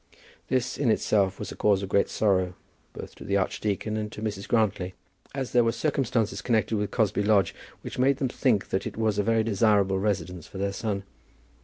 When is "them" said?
8.17-8.27